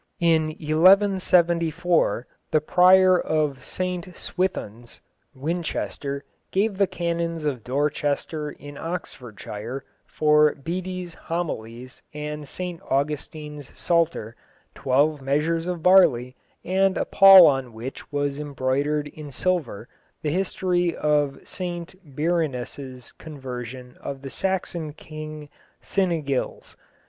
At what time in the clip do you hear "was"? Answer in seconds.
18.11-18.39